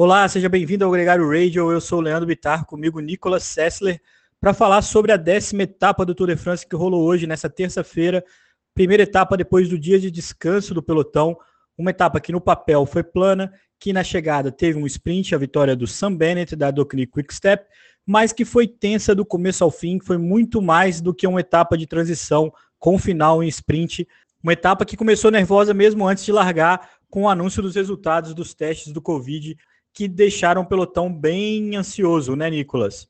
[0.00, 1.72] Olá, seja bem-vindo ao Gregário Radio.
[1.72, 4.00] Eu sou o Leandro Bitar, comigo Nicolas Sessler,
[4.40, 8.24] para falar sobre a décima etapa do Tour de France que rolou hoje, nessa terça-feira.
[8.72, 11.36] Primeira etapa depois do dia de descanso do pelotão.
[11.76, 15.74] Uma etapa que no papel foi plana, que na chegada teve um sprint, a vitória
[15.74, 17.66] do Sam Bennett, da Docni Quick Step,
[18.06, 21.76] mas que foi tensa do começo ao fim, foi muito mais do que uma etapa
[21.76, 24.06] de transição com final em sprint.
[24.44, 28.54] Uma etapa que começou nervosa mesmo antes de largar, com o anúncio dos resultados dos
[28.54, 29.56] testes do Covid
[29.98, 33.08] que deixaram o pelotão bem ansioso, né, Nicolas?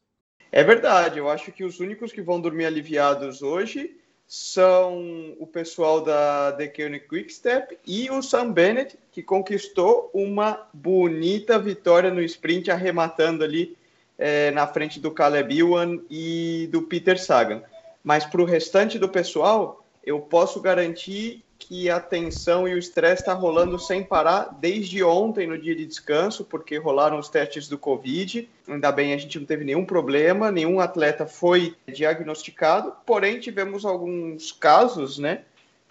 [0.50, 6.00] É verdade, eu acho que os únicos que vão dormir aliviados hoje são o pessoal
[6.00, 12.70] da The Koenig Quickstep e o Sam Bennett, que conquistou uma bonita vitória no sprint,
[12.70, 13.76] arrematando ali
[14.16, 17.62] é, na frente do Caleb Ewan e do Peter Sagan.
[18.02, 23.22] Mas para o restante do pessoal, eu posso garantir que a tensão e o estresse
[23.22, 27.76] está rolando sem parar desde ontem, no dia de descanso, porque rolaram os testes do
[27.76, 28.48] Covid.
[28.68, 34.52] Ainda bem, a gente não teve nenhum problema, nenhum atleta foi diagnosticado, porém tivemos alguns
[34.52, 35.42] casos, né?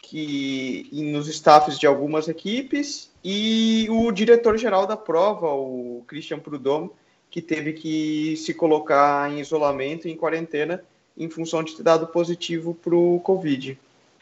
[0.02, 6.90] Que nos staffs de algumas equipes e o diretor-geral da prova, o Christian Prudhomme,
[7.30, 10.82] que teve que se colocar em isolamento, em quarentena,
[11.18, 13.78] em função de ter dado positivo para o Covid.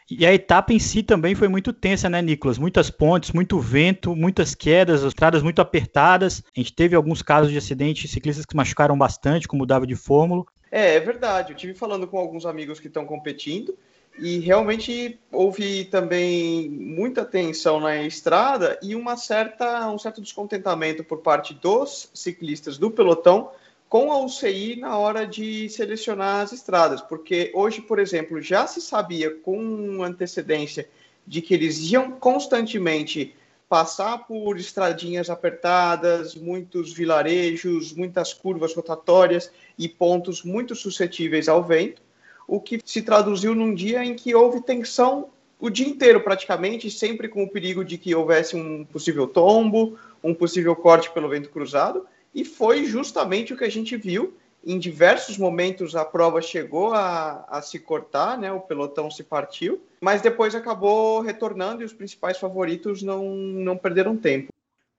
[0.09, 2.59] E a etapa em si também foi muito tensa, né, Nicolas?
[2.59, 6.43] Muitas pontes, muito vento, muitas quedas, estradas muito apertadas.
[6.55, 10.45] A gente teve alguns casos de acidente, ciclistas que machucaram bastante, como o David Fórmula.
[10.71, 11.53] É, é verdade.
[11.53, 13.75] Eu tive falando com alguns amigos que estão competindo
[14.19, 21.19] e realmente houve também muita tensão na estrada e uma certa, um certo descontentamento por
[21.19, 23.49] parte dos ciclistas do pelotão
[23.89, 28.81] com a UCI na hora de selecionar as estradas, porque hoje, por exemplo, já se
[28.81, 30.87] sabia com antecedência
[31.25, 33.35] de que eles iam constantemente
[33.67, 42.01] passar por estradinhas apertadas, muitos vilarejos, muitas curvas rotatórias e pontos muito suscetíveis ao vento,
[42.47, 45.29] o que se traduziu num dia em que houve tensão
[45.59, 50.33] o dia inteiro praticamente, sempre com o perigo de que houvesse um possível tombo, um
[50.33, 54.37] possível corte pelo vento cruzado, e foi justamente o que a gente viu.
[54.63, 58.51] Em diversos momentos a prova chegou a, a se cortar, né?
[58.51, 64.17] o pelotão se partiu, mas depois acabou retornando e os principais favoritos não, não perderam
[64.17, 64.49] tempo.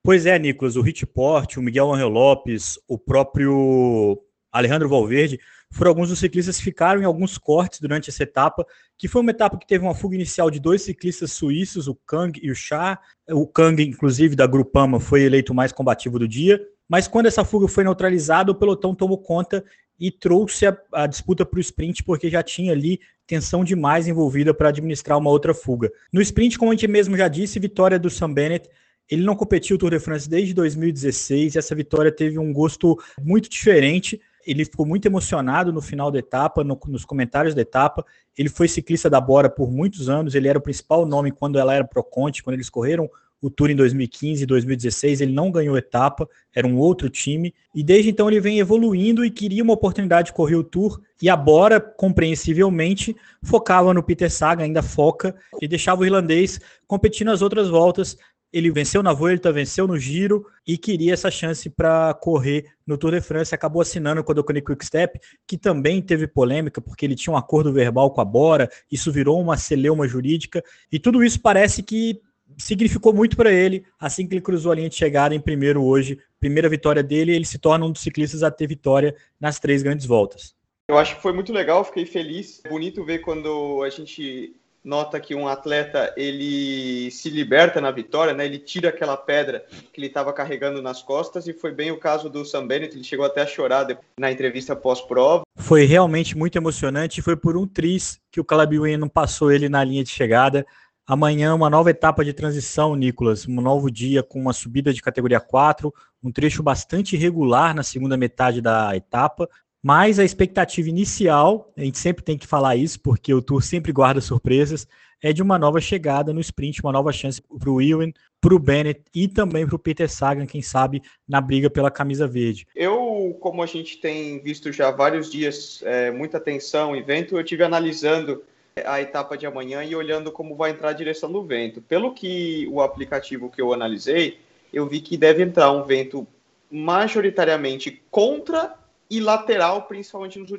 [0.01, 4.17] Pois é, Nicolas, o Ritport, o Miguel Angel Lopes, o próprio
[4.51, 5.37] Alejandro Valverde,
[5.69, 8.65] foram alguns dos ciclistas que ficaram em alguns cortes durante essa etapa,
[8.97, 12.39] que foi uma etapa que teve uma fuga inicial de dois ciclistas suíços, o Kang
[12.41, 13.01] e o Char.
[13.29, 16.65] O Kang, inclusive, da Grupama, foi eleito o mais combativo do dia.
[16.87, 19.63] Mas quando essa fuga foi neutralizada, o pelotão tomou conta
[19.99, 24.53] e trouxe a, a disputa para o sprint, porque já tinha ali tensão demais envolvida
[24.53, 25.91] para administrar uma outra fuga.
[26.13, 28.69] No sprint, como a gente mesmo já disse, vitória do Sam Bennett.
[29.09, 32.97] Ele não competiu o Tour de France desde 2016 e essa vitória teve um gosto
[33.21, 34.19] muito diferente.
[34.45, 38.05] Ele ficou muito emocionado no final da etapa, no, nos comentários da etapa.
[38.37, 41.73] Ele foi ciclista da Bora por muitos anos, ele era o principal nome quando ela
[41.73, 43.09] era Pro Conte, quando eles correram
[43.41, 47.83] o Tour em 2015 e 2016, ele não ganhou etapa, era um outro time, e
[47.83, 51.35] desde então ele vem evoluindo e queria uma oportunidade de correr o Tour, e a
[51.35, 57.69] Bora, compreensivelmente, focava no Peter Saga, ainda foca, e deixava o irlandês competindo as outras
[57.69, 58.17] voltas,
[58.51, 63.11] ele venceu na Vuelta, venceu no Giro e queria essa chance para correr no Tour
[63.11, 63.53] de France.
[63.53, 67.37] Acabou assinando com a Docone Quick Step, que também teve polêmica porque ele tinha um
[67.37, 72.21] acordo verbal com a Bora, isso virou uma celeuma jurídica e tudo isso parece que
[72.57, 76.19] significou muito para ele assim que ele cruzou a linha de chegada em primeiro hoje.
[76.39, 80.05] Primeira vitória dele, ele se torna um dos ciclistas a ter vitória nas três grandes
[80.05, 80.55] voltas.
[80.89, 82.61] Eu acho que foi muito legal, fiquei feliz.
[82.63, 84.55] É bonito ver quando a gente
[84.87, 88.45] nota que um atleta ele se liberta na vitória, né?
[88.45, 92.29] Ele tira aquela pedra que ele estava carregando nas costas e foi bem o caso
[92.29, 93.85] do Sam Bennett, ele chegou até a chorar
[94.17, 95.43] na entrevista pós-prova.
[95.57, 99.83] Foi realmente muito emocionante, foi por um tris que o Caleb não passou ele na
[99.83, 100.65] linha de chegada.
[101.09, 103.47] Amanhã, uma nova etapa de transição, Nicolas.
[103.47, 108.17] Um novo dia com uma subida de categoria 4, um trecho bastante irregular na segunda
[108.17, 109.49] metade da etapa.
[109.81, 113.93] Mas a expectativa inicial, a gente sempre tem que falar isso, porque o Tour sempre
[113.93, 114.85] guarda surpresas,
[115.23, 118.11] é de uma nova chegada no sprint, uma nova chance para o Ewan,
[118.41, 122.27] para o Bennett e também para o Peter Sagan, quem sabe, na briga pela camisa
[122.27, 122.67] verde.
[122.75, 127.63] Eu, como a gente tem visto já vários dias, é, muita tensão, evento, eu tive
[127.63, 128.43] analisando
[128.85, 131.81] a etapa de amanhã e olhando como vai entrar a direção do vento.
[131.81, 134.39] Pelo que o aplicativo que eu analisei,
[134.73, 136.27] eu vi que deve entrar um vento
[136.69, 138.75] majoritariamente contra
[139.09, 140.51] e lateral, principalmente nos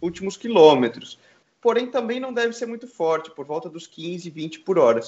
[0.00, 1.18] últimos quilômetros.
[1.60, 5.00] Porém, também não deve ser muito forte, por volta dos 15, 20 por hora.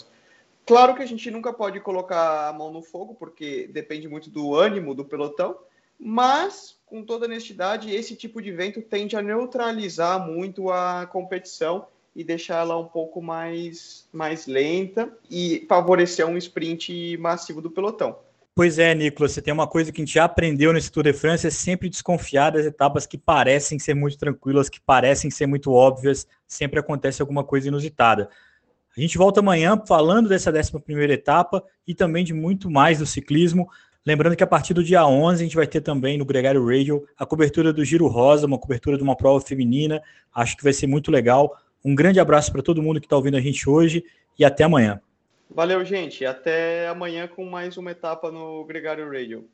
[0.65, 4.55] Claro que a gente nunca pode colocar a mão no fogo, porque depende muito do
[4.55, 5.59] ânimo do pelotão,
[5.99, 12.23] mas, com toda honestidade, esse tipo de evento tende a neutralizar muito a competição e
[12.23, 18.17] deixar ela um pouco mais, mais lenta e favorecer um sprint massivo do pelotão.
[18.57, 21.13] Pois é, Nicolas, você tem uma coisa que a gente já aprendeu nesse Tour de
[21.13, 25.73] France, é sempre desconfiar das etapas que parecem ser muito tranquilas, que parecem ser muito
[25.73, 28.29] óbvias, sempre acontece alguma coisa inusitada.
[28.97, 30.73] A gente volta amanhã falando dessa 11
[31.11, 33.69] etapa e também de muito mais do ciclismo.
[34.07, 37.05] Lembrando que a partir do dia 11 a gente vai ter também no Gregário Radio
[37.19, 40.01] a cobertura do Giro Rosa, uma cobertura de uma prova feminina.
[40.33, 41.59] Acho que vai ser muito legal.
[41.85, 44.05] Um grande abraço para todo mundo que está ouvindo a gente hoje
[44.39, 45.01] e até amanhã.
[45.51, 46.25] Valeu, gente.
[46.25, 49.49] Até amanhã com mais uma etapa no Gregário Radio.